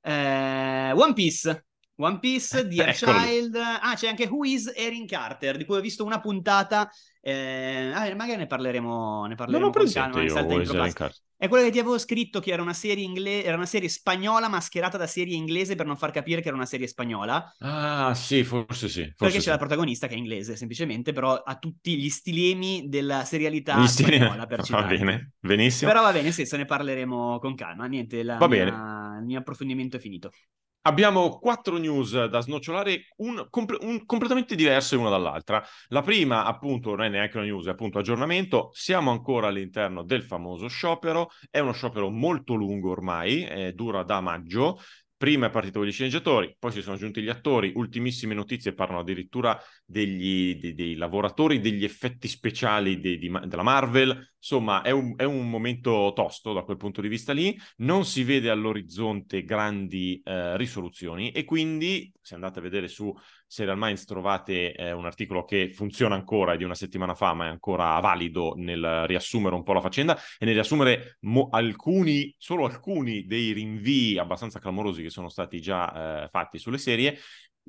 [0.00, 1.66] Eh, One Piece.
[2.02, 3.18] One Piece, Dear Eccolo lì.
[3.18, 3.54] Child.
[3.56, 6.90] Ah, c'è anche Who is Erin Carter, di cui ho visto una puntata.
[7.20, 10.70] Eh, ah, magari ne parleremo, ne Non parleremo ho con presente calma in io Wes
[10.70, 10.74] Introcast.
[10.74, 11.20] Erin Carter.
[11.36, 14.48] È quella che ti avevo scritto che era una serie inglese, era una serie spagnola
[14.48, 17.52] mascherata da serie inglese per non far capire che era una serie spagnola.
[17.58, 19.00] Ah, sì, forse sì.
[19.02, 19.48] Perché Forse c'è sì.
[19.50, 24.46] la protagonista che è inglese, semplicemente, però ha tutti gli stilemi della serialità stia- spagnola,
[24.46, 25.90] per Va bene, benissimo.
[25.90, 27.86] Però va bene, sì, se ne parleremo con calma.
[27.86, 29.18] Niente, la Va mia- bene.
[29.20, 30.30] il mio approfondimento è finito.
[30.84, 35.64] Abbiamo quattro news da snocciolare, un, comple- un completamente diverse una dall'altra.
[35.88, 38.70] La prima, appunto, non è neanche una news, è appunto aggiornamento.
[38.72, 41.30] Siamo ancora all'interno del famoso sciopero.
[41.48, 44.80] È uno sciopero molto lungo ormai, eh, dura da maggio.
[45.16, 47.70] Prima è partito con gli sceneggiatori, poi si sono aggiunti gli attori.
[47.76, 54.31] Ultimissime notizie parlano addirittura degli, dei, dei lavoratori degli effetti speciali dei- di della Marvel.
[54.44, 57.56] Insomma, è un, è un momento tosto da quel punto di vista lì.
[57.76, 63.14] Non si vede all'orizzonte grandi eh, risoluzioni e quindi, se andate a vedere su
[63.46, 67.46] Serial Minds, trovate eh, un articolo che funziona ancora, è di una settimana fa, ma
[67.46, 72.64] è ancora valido nel riassumere un po' la faccenda e nel riassumere mo- alcuni, solo
[72.64, 77.16] alcuni dei rinvii abbastanza clamorosi che sono stati già eh, fatti sulle serie.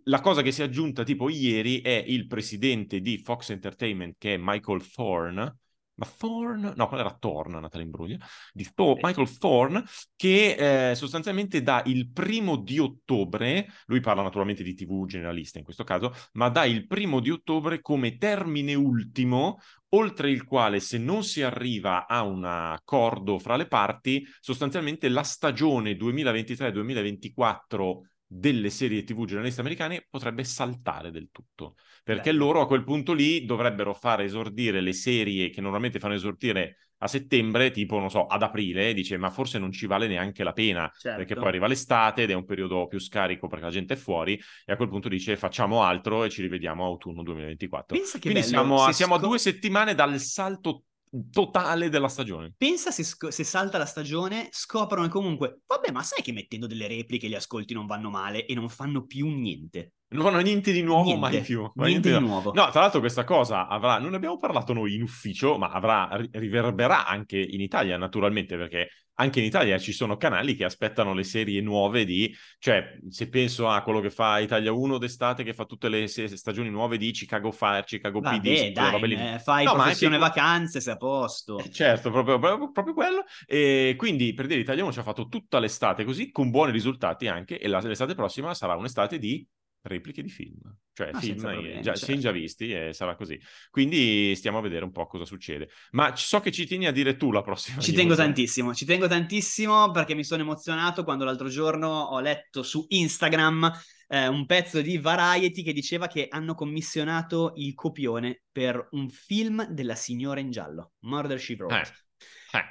[0.06, 4.34] La cosa che si è aggiunta tipo ieri è il presidente di Fox Entertainment che
[4.34, 5.58] è Michael Thorne.
[6.04, 6.74] Ma Thorne?
[6.76, 8.18] No, quello era Thorne, Natalie Imbruglia.
[8.52, 9.84] Di Thor- Michael Thorne,
[10.16, 15.63] che eh, sostanzialmente dà il primo di ottobre, lui parla naturalmente di TV generalista in
[15.63, 20.98] questo caso, ma dà il primo di ottobre come termine ultimo, oltre il quale se
[20.98, 28.00] non si arriva a un accordo fra le parti, sostanzialmente la stagione 2023-2024
[28.36, 32.46] delle serie TV generaliste americane potrebbe saltare del tutto, perché Bello.
[32.46, 37.08] loro a quel punto lì dovrebbero far esordire le serie che normalmente fanno esordire a
[37.08, 40.89] settembre, tipo, non so, ad aprile, dice, ma forse non ci vale neanche la pena,
[40.98, 41.17] Certo.
[41.17, 44.39] perché poi arriva l'estate ed è un periodo più scarico perché la gente è fuori,
[44.65, 47.96] e a quel punto dice facciamo altro e ci rivediamo a autunno 2024.
[47.98, 50.86] Pensa che Quindi bello, siamo, a, siamo a due settimane dal salto
[51.30, 52.54] totale della stagione.
[52.58, 56.88] Pensa se, sc- se salta la stagione, scoprono comunque, vabbè, ma sai che mettendo delle
[56.88, 59.93] repliche gli ascolti non vanno male e non fanno più niente.
[60.13, 61.62] Non hanno niente di nuovo Niente, mai più.
[61.76, 62.54] ma niente niente di nuovo.
[62.54, 66.10] No, tra l'altro questa cosa avrà, non ne abbiamo parlato noi in ufficio, ma avrà,
[66.13, 71.13] ri- riverberà anche in Italia naturalmente, perché anche in Italia ci sono canali che aspettano
[71.13, 75.54] le serie nuove di, cioè se penso a quello che fa Italia 1 d'estate, che
[75.54, 79.34] fa tutte le stagioni nuove di Chicago Fire, Chicago PD, Vabbè, quelle dai, lì.
[79.36, 81.60] eh, fai No, professione anche- vacanze, sei a posto.
[81.60, 83.23] Eh, Certo, proprio, proprio- proprio quello.
[83.45, 87.28] E quindi per dire, Italia 1 ci ha fatto tutta l'estate così, con buoni risultati
[87.28, 89.45] anche, e la- l'estate prossima sarà un'estate di
[89.84, 90.60] repliche di film.
[90.93, 92.06] Cioè, Ah, film problemi, già, certo.
[92.06, 93.39] siamo già visti e sarà così.
[93.69, 95.69] Quindi stiamo a vedere un po' cosa succede.
[95.91, 97.80] Ma so che ci tieni a dire tu la prossima.
[97.82, 102.63] Ci tengo tantissimo, ci tengo tantissimo perché mi sono emozionato quando l'altro giorno ho letto
[102.63, 103.72] su Instagram
[104.08, 109.65] eh, un pezzo di Variety che diceva che hanno commissionato il copione per un film
[109.65, 111.76] della signora in giallo, Murder She Wrote.
[111.76, 112.03] Eh.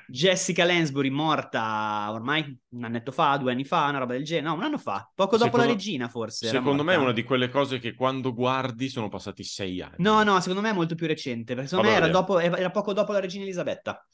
[0.06, 4.54] Jessica Lansbury morta ormai un annetto fa, due anni fa, una roba del genere, no,
[4.54, 6.48] un anno fa, poco dopo Secondo- la regina forse.
[6.48, 9.96] Secondo me è una di quelle cose che quando guardi sono passati sei anni.
[9.98, 12.70] No, no, secondo me è molto più recente, perché secondo Vabbè, me era, dopo, era
[12.70, 14.06] poco dopo la regina Elisabetta.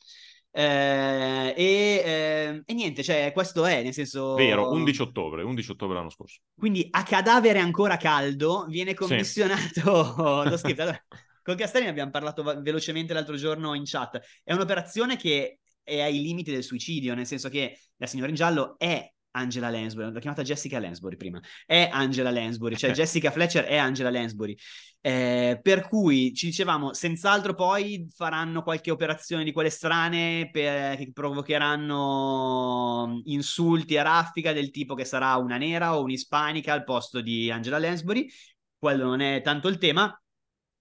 [0.50, 4.34] Eh, e, eh, e niente, cioè, questo è, nel senso...
[4.34, 6.40] Vero, 11 ottobre, 11 ottobre l'anno scorso.
[6.58, 10.14] Quindi a cadavere ancora caldo viene commissionato
[10.48, 10.80] lo script.
[10.80, 11.04] Allora,
[11.48, 14.20] con Castelli ne abbiamo parlato velocemente l'altro giorno in chat.
[14.44, 18.78] È un'operazione che è ai limiti del suicidio, nel senso che la signora in giallo
[18.78, 23.76] è Angela Lansbury, l'ho chiamata Jessica Lansbury prima, è Angela Lansbury, cioè Jessica Fletcher è
[23.76, 24.54] Angela Lansbury.
[25.00, 31.12] Eh, per cui ci dicevamo, senz'altro poi faranno qualche operazione di quelle strane per, che
[31.12, 37.50] provocheranno insulti a raffica del tipo che sarà una nera o un'ispanica al posto di
[37.50, 38.28] Angela Lansbury.
[38.76, 40.14] Quello non è tanto il tema.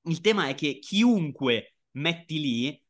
[0.07, 2.81] Il tema è che chiunque metti lì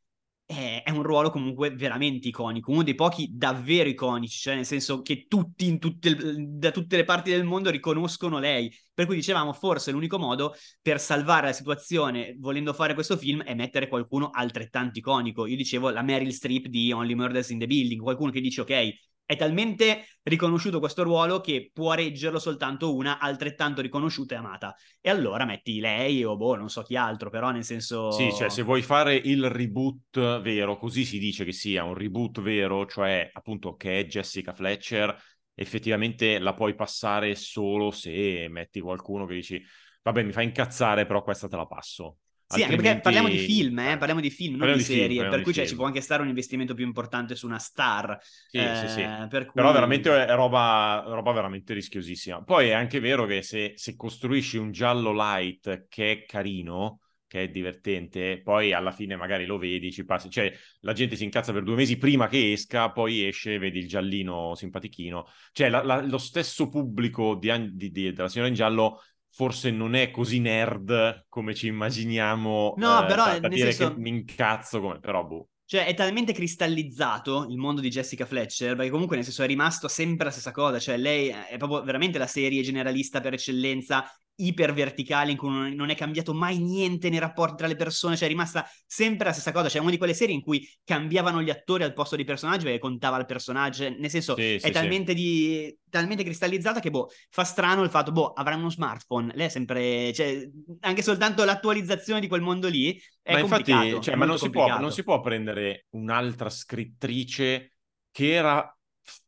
[0.48, 5.26] è, un ruolo comunque veramente iconico, uno dei pochi davvero iconici, cioè nel senso che
[5.28, 8.74] tutti tutte, da tutte le parti del mondo riconoscono lei.
[8.94, 13.54] Per cui dicevamo, forse l'unico modo per salvare la situazione, volendo fare questo film, è
[13.56, 15.46] mettere qualcuno altrettanto iconico.
[15.46, 18.94] Io dicevo la Meryl Streep di Only Murders in the Building, qualcuno che dice, ok,
[19.28, 24.74] è talmente riconosciuto questo ruolo che può reggerlo soltanto una altrettanto riconosciuta e amata.
[25.02, 28.10] E allora metti lei o boh, non so chi altro, però nel senso...
[28.12, 32.40] Sì, cioè se vuoi fare il reboot vero, così si dice che sia un reboot
[32.40, 35.14] vero, cioè appunto che è Jessica Fletcher,
[35.54, 39.62] effettivamente la puoi passare solo se metti qualcuno che dici,
[40.04, 42.20] vabbè mi fa incazzare, però questa te la passo.
[42.50, 43.98] Sì, anche perché parliamo di film, eh?
[43.98, 46.22] parliamo di film, non di, di serie, film, per cui cioè, ci può anche stare
[46.22, 48.18] un investimento più importante su una star.
[48.22, 49.28] Sì, eh, sì, sì.
[49.28, 49.52] Per cui...
[49.54, 52.44] Però veramente è roba, roba, veramente rischiosissima.
[52.44, 57.44] Poi è anche vero che se, se, costruisci un giallo light che è carino, che
[57.44, 61.52] è divertente, poi alla fine magari lo vedi, ci passi, cioè la gente si incazza
[61.52, 65.26] per due mesi prima che esca, poi esce, vedi il giallino simpatichino.
[65.52, 69.02] Cioè la, la, lo stesso pubblico di, di, della signora in giallo
[69.38, 72.74] forse non è così nerd come ci immaginiamo.
[72.78, 73.94] No, eh, però da, da dire senso...
[73.94, 75.50] che mi incazzo come, però boh.
[75.70, 79.90] Cioè, è talmente cristallizzato il mondo di Jessica Fletcher, perché comunque nel senso è rimasto
[79.90, 84.72] sempre la stessa cosa, cioè lei è proprio veramente la serie generalista per eccellenza iper
[84.74, 88.32] verticale in cui non è cambiato mai niente nei rapporti tra le persone, cioè è
[88.32, 91.84] rimasta sempre la stessa cosa, cioè una di quelle serie in cui cambiavano gli attori
[91.84, 95.14] al posto dei personaggi perché contava il personaggio, cioè, nel senso sì, è sì, talmente,
[95.14, 95.18] sì.
[95.18, 99.50] Di, talmente cristallizzata che boh, fa strano il fatto, boh, avrà uno smartphone, lei è
[99.50, 100.48] sempre, cioè
[100.82, 104.80] anche soltanto l'attualizzazione di quel mondo lì è ma infatti, cioè, ma non si, può,
[104.80, 107.74] non si può prendere un'altra scrittrice
[108.10, 108.72] che era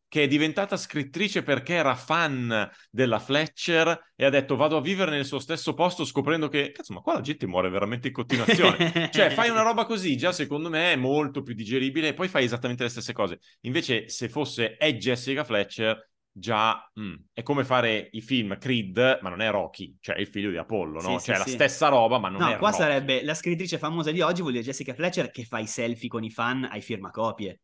[0.07, 5.11] che è diventata scrittrice perché era fan della Fletcher e ha detto vado a vivere
[5.11, 9.09] nel suo stesso posto scoprendo che, cazzo, ma qua la gente muore veramente in continuazione.
[9.13, 12.45] cioè, fai una roba così, già secondo me è molto più digeribile e poi fai
[12.45, 13.39] esattamente le stesse cose.
[13.61, 16.09] Invece, se fosse è Jessica Fletcher,
[16.39, 20.49] già mm, è come fare i film Creed, ma non è Rocky, cioè il figlio
[20.49, 21.19] di Apollo, no?
[21.19, 21.51] Sì, cioè sì, la sì.
[21.51, 22.81] stessa roba, ma non no, è qua Rocky.
[22.81, 26.23] sarebbe la scrittrice famosa di oggi vuol dire Jessica Fletcher che fa i selfie con
[26.23, 27.59] i fan ai firmacopie.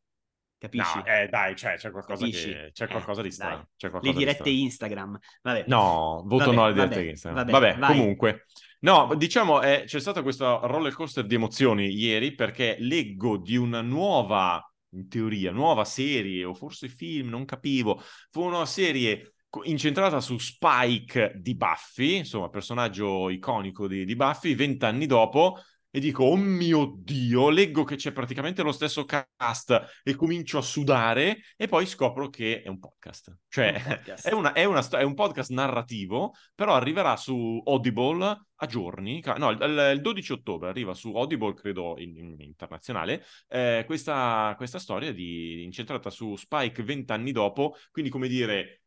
[0.58, 0.98] Capisci?
[0.98, 3.70] No, eh, dai, cioè, c'è qualcosa, che, c'è qualcosa eh, di strano.
[3.76, 5.20] C'è qualcosa Le dirette Instagram.
[5.42, 5.66] Vabbè.
[5.68, 7.52] No, voto vabbè, no alle dirette vabbè, Instagram.
[7.52, 8.46] Vabbè, vabbè comunque.
[8.80, 13.82] No, diciamo, eh, c'è stata questa roller coaster di emozioni ieri perché leggo di una
[13.82, 14.64] nuova,
[14.96, 18.02] in teoria, nuova serie o forse film, non capivo.
[18.30, 25.06] Fu una serie incentrata su Spike di Buffy, insomma, personaggio iconico di, di Buffy, vent'anni
[25.06, 25.60] dopo,
[25.96, 30.62] e dico, oh mio Dio, leggo che c'è praticamente lo stesso cast e comincio a
[30.62, 33.34] sudare e poi scopro che è un podcast.
[33.48, 34.28] Cioè, un podcast.
[34.28, 39.52] È, una, è, una, è, un podcast narrativo, però arriverà su Audible a giorni, no,
[39.52, 45.14] il, il 12 ottobre arriva su Audible, credo, in, in internazionale, eh, questa, questa, storia
[45.14, 48.82] di, incentrata su Spike vent'anni dopo, quindi come dire...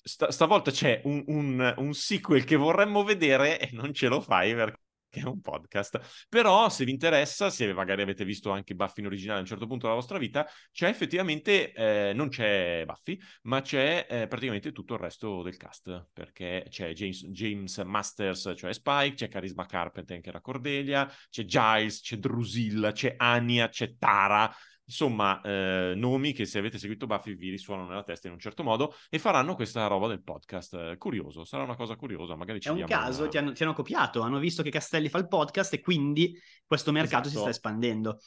[0.00, 4.54] Sta, stavolta c'è un, un, un, sequel che vorremmo vedere e non ce lo fai
[4.54, 6.26] perché che è un podcast.
[6.28, 9.66] Però se vi interessa, se magari avete visto anche Buffy in originale a un certo
[9.66, 14.94] punto della vostra vita, c'è effettivamente, eh, non c'è Buffy, ma c'è eh, praticamente tutto
[14.94, 20.28] il resto del cast, perché c'è James, James, Masters, cioè Spike, c'è Charisma Carpenter che
[20.28, 24.52] era Cordelia, c'è Giles, c'è Drusilla, c'è Anya, c'è Tara,
[24.88, 28.62] insomma, eh, nomi che se avete seguito Buffy vi risuonano nella testa in un certo
[28.62, 30.74] modo e faranno questa roba del podcast.
[30.74, 33.30] Eh, curioso, sarà una cosa curiosa, magari ci È un caso, una...
[33.30, 36.90] ti, hanno, ti, hanno, copiato, hanno visto che Castelli fa il podcast e quindi questo
[36.90, 37.30] mercato esatto.
[37.30, 38.20] si sta espandendo.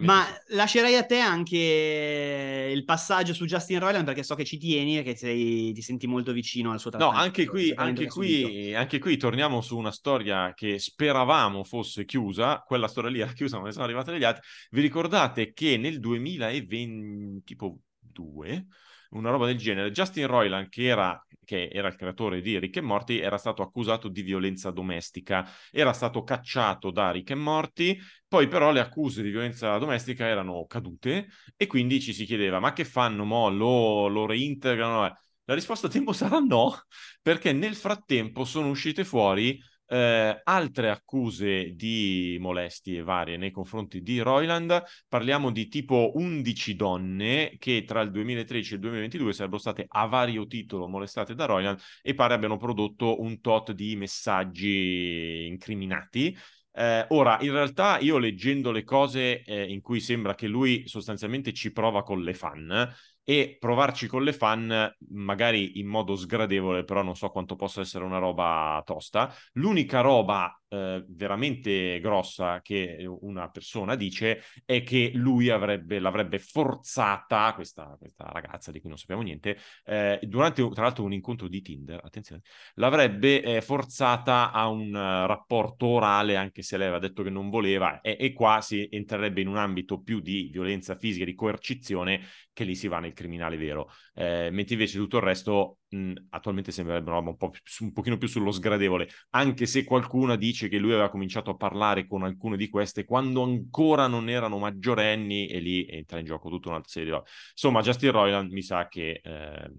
[0.00, 0.54] Ma sì.
[0.54, 5.02] lascerei a te anche il passaggio su Justin Roiland perché so che ci tieni e
[5.02, 7.18] che sei, ti senti molto vicino al suo trattamento.
[7.18, 12.62] No, anche qui, anche qui, anche qui torniamo su una storia che speravamo fosse chiusa,
[12.66, 14.42] quella storia lì era chiusa ma ne sono arrivate degli altri.
[14.70, 18.66] Vi ricordate che nel nel 2022,
[19.10, 22.80] una roba del genere, Justin Roiland, che era, che era il creatore di Rick e
[22.80, 27.98] Morty, era stato accusato di violenza domestica, era stato cacciato da Rick e Morty,
[28.28, 32.72] poi però le accuse di violenza domestica erano cadute e quindi ci si chiedeva, ma
[32.72, 33.50] che fanno mo?
[33.50, 35.12] Lo, lo reintegrano?
[35.44, 36.72] La risposta a tempo sarà no,
[37.20, 39.60] perché nel frattempo sono uscite fuori
[39.92, 47.56] Eh, altre accuse di molestie varie nei confronti di Royland, parliamo di tipo 11 donne
[47.58, 51.80] che tra il 2013 e il 2022 sarebbero state a vario titolo molestate da Royland
[52.02, 56.36] e pare abbiano prodotto un tot di messaggi incriminati.
[56.72, 61.52] Eh, ora, in realtà io leggendo le cose eh, in cui sembra che lui sostanzialmente
[61.52, 62.94] ci prova con le fan,
[63.24, 68.04] e provarci con le fan magari in modo sgradevole, però non so quanto possa essere
[68.04, 69.32] una roba tosta.
[69.52, 77.52] L'unica roba eh, veramente grossa che una persona dice è che lui avrebbe, l'avrebbe forzata,
[77.54, 81.60] questa, questa ragazza di cui non sappiamo niente, eh, durante tra l'altro un incontro di
[81.60, 82.42] Tinder, attenzione,
[82.74, 87.50] l'avrebbe eh, forzata a un uh, rapporto orale anche se lei aveva detto che non
[87.50, 92.22] voleva e, e qua si entrerebbe in un ambito più di violenza fisica, di coercizione
[92.52, 96.72] che lì si va nel criminale vero, eh, mentre invece tutto il resto mh, attualmente
[96.72, 100.68] sembrerebbe una roba un, po più, un pochino più sullo sgradevole, anche se qualcuno dice
[100.68, 105.48] che lui aveva cominciato a parlare con alcune di queste quando ancora non erano maggiorenni
[105.48, 107.24] e lì entra in gioco tutta un'altra serie di.
[107.52, 109.20] Insomma, Justin Roiland mi sa che...
[109.22, 109.70] Eh,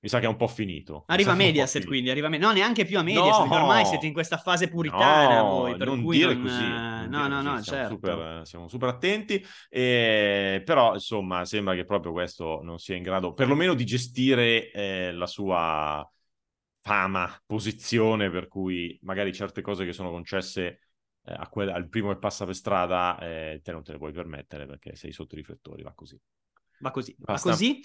[0.00, 1.04] mi sa che è un po' finito.
[1.06, 3.54] Arriva a Mediaset quindi, arriva me- no neanche più a Mediaset, no!
[3.54, 6.42] ormai siete in questa fase puritana no, voi, per non cui dire non...
[6.42, 6.66] così.
[6.66, 7.64] No, non no, dire no, così.
[7.64, 7.98] certo.
[8.00, 10.62] Siamo super, siamo super attenti, e...
[10.64, 15.26] però insomma sembra che proprio questo non sia in grado perlomeno di gestire eh, la
[15.26, 16.08] sua
[16.80, 20.80] fama, posizione, per cui magari certe cose che sono concesse
[21.24, 24.12] eh, a quel, al primo che passa per strada eh, te non te le puoi
[24.12, 26.18] permettere perché sei sotto i riflettori, va così.
[26.80, 27.50] Va così, Basta.
[27.50, 27.80] va così.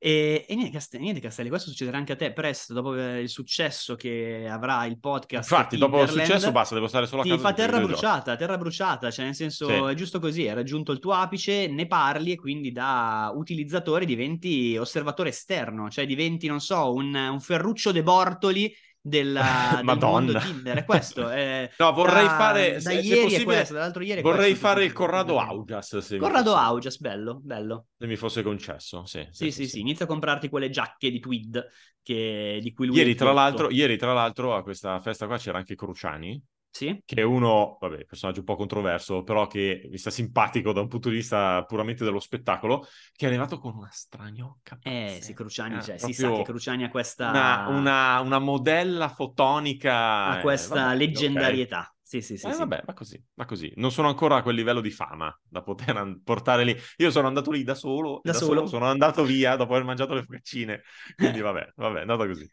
[0.00, 3.28] E, e niente, Castelli, niente, Castelli, questo succederà anche a te presto, dopo eh, il
[3.28, 5.50] successo che avrà il podcast.
[5.50, 7.42] Infatti, dopo il successo basta, devo stare solo a Ti casa.
[7.42, 9.72] fa per terra bruciata, terra bruciata, cioè nel senso Sì.
[9.74, 14.76] è giusto così, hai raggiunto il tuo apice, ne parli e quindi da utilizzatore diventi
[14.76, 18.72] osservatore esterno, cioè diventi, non so, un, un Ferruccio De Bortoli
[19.08, 20.10] della, del Madonna.
[20.32, 21.28] mondo Tinder, è questo.
[21.28, 24.84] È, No, vorrei da- fare, da se, se ieri possibile, questo, dall'altro ieri vorrei fare
[24.84, 24.92] il.
[24.92, 25.98] Corrado Augias.
[25.98, 27.86] Se mi Corrado fosse- Augias, bello, bello.
[27.98, 29.26] Se mi fosse concesso, sì.
[29.30, 31.66] Sì, sì, sì, inizia a comprarti quelle giacche di tweed
[32.02, 35.58] che, di cui lui Ieri tra, l'altro, ieri, tra l'altro, a questa festa qua c'era
[35.58, 36.40] anche Cruciani,
[36.78, 37.02] Sì?
[37.04, 40.88] che è uno, vabbè, personaggio un po' controverso, però che mi sta simpatico da un
[40.88, 44.78] punto di vista puramente dello spettacolo, che è arrivato con una stragnocca.
[44.82, 49.08] Eh, sì, Cruciani, Ah, cioè, si sa che Cruciani ha questa, Una, una, una modella
[49.08, 50.26] fotonica.
[50.32, 50.96] ha eh, questa vabbè, ok.
[50.96, 51.94] leggendarietà.
[52.02, 52.46] Sì, sì, sì.
[52.46, 52.58] Eh, sì.
[52.58, 53.72] vabbè, va così, va così.
[53.76, 56.76] Non sono ancora a quel livello di fama da poter portare lì.
[56.98, 58.60] Io sono andato lì da solo, Da da solo.
[58.60, 60.82] solo sono andato via dopo aver mangiato le focaccine.
[61.16, 62.50] Quindi vabbè, vabbè, è andata così.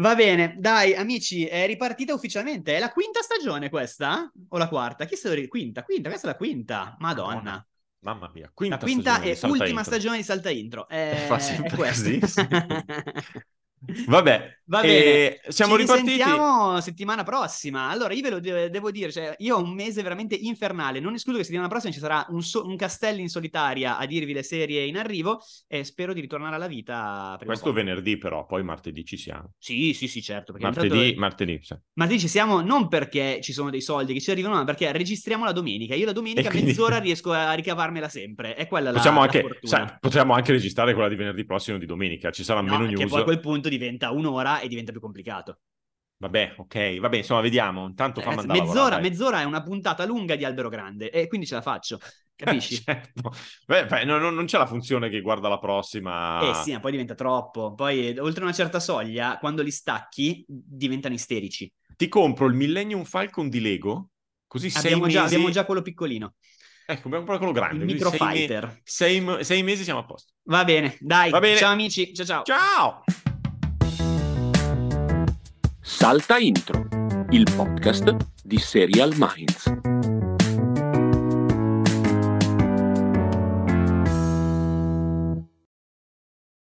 [0.00, 2.76] Va bene, dai, amici, è ripartita ufficialmente.
[2.76, 4.30] È la quinta stagione questa?
[4.50, 5.04] O la quarta?
[5.06, 6.96] Chi se lo ri- Quinta, quinta, questa è la quinta.
[7.00, 7.34] Madonna.
[7.34, 7.66] Madonna.
[8.00, 9.82] Mamma mia, quinta La quinta e ultima Intro.
[9.82, 10.86] stagione di Salta Intro.
[10.88, 12.46] È, Fa sempre è così, sì.
[14.06, 15.40] Vabbè, Va bene.
[15.48, 16.10] siamo Ci ripartiti.
[16.10, 17.88] risentiamo settimana prossima.
[17.88, 21.00] Allora, io ve lo de- devo dire, cioè, io ho un mese veramente infernale.
[21.00, 24.32] Non escludo che settimana prossima ci sarà un, so- un Castelli in solitaria a dirvi
[24.32, 29.04] le serie in arrivo e spero di ritornare alla vita Questo venerdì però, poi martedì
[29.04, 29.52] ci siamo.
[29.58, 30.52] Sì, sì, sì, certo.
[30.58, 31.58] Martedì, intanto- martedì.
[31.62, 31.74] sì.
[31.94, 35.44] Martedì ci siamo non perché ci sono dei soldi che ci arrivano, ma perché registriamo
[35.44, 35.94] la domenica.
[35.94, 38.54] Io la domenica quindi- mezz'ora riesco a ricavarmela sempre.
[38.54, 41.86] È quella la, Possiamo la anche, sai, potremmo anche registrare quella di venerdì prossimo di
[41.86, 43.08] domenica, ci sarà No, meno news.
[43.10, 45.60] poi a quel punto diventa un'ora e diventa più complicato.
[46.20, 47.86] Vabbè, ok, vabbè, insomma, vediamo.
[47.86, 51.28] Intanto Ragazzi, andare a mezz'ora, lavorare, mezz'ora è una puntata lunga di Albero Grande e
[51.28, 51.98] quindi ce la faccio.
[52.34, 52.82] Capisci?
[52.82, 53.32] certo.
[53.66, 56.40] Beh, beh, no, no, non c'è la funzione che guarda la prossima.
[56.40, 57.74] Eh sì, ma poi diventa troppo.
[57.74, 61.70] Poi, eh, oltre una certa soglia, quando li stacchi, diventano isterici.
[61.96, 64.10] Ti compro il Millennium Falcon di Lego,
[64.46, 65.34] così sei Abbiamo già, mesi...
[65.34, 66.34] abbiamo già quello piccolino,
[66.86, 67.84] Ecco, abbiamo quello quello grande.
[67.84, 70.32] il Micro sei, me- sei sei mesi siamo a posto.
[70.44, 71.30] Va bene, dai.
[71.30, 71.56] Va bene.
[71.58, 72.14] Ciao amici.
[72.14, 72.42] Ciao ciao.
[72.44, 73.02] Ciao!
[75.90, 76.86] Salta Intro,
[77.30, 79.97] il podcast di Serial Minds.